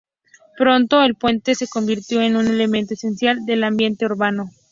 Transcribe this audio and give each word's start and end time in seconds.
Pronto 0.57 1.03
el 1.03 1.13
puente 1.13 1.53
se 1.53 1.67
convirtió 1.67 2.23
en 2.23 2.35
un 2.35 2.47
elemento 2.47 2.95
esencial 2.95 3.45
del 3.45 3.63
ambiente 3.63 4.05
urbano. 4.07 4.49